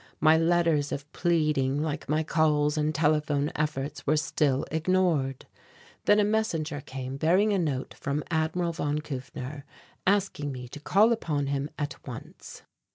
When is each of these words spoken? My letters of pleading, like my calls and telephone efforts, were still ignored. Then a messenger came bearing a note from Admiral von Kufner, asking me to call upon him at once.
My 0.19 0.35
letters 0.35 0.91
of 0.91 1.07
pleading, 1.13 1.79
like 1.79 2.09
my 2.09 2.23
calls 2.23 2.75
and 2.75 2.89
telephone 2.91 3.51
efforts, 3.55 4.07
were 4.07 4.17
still 4.17 4.65
ignored. 4.71 5.45
Then 6.05 6.19
a 6.19 6.23
messenger 6.23 6.81
came 6.81 7.17
bearing 7.17 7.53
a 7.53 7.59
note 7.59 7.93
from 7.93 8.23
Admiral 8.31 8.73
von 8.73 8.97
Kufner, 9.01 9.63
asking 10.07 10.51
me 10.51 10.67
to 10.69 10.79
call 10.79 11.11
upon 11.11 11.45
him 11.53 11.69
at 11.77 12.03
once. 12.07 12.63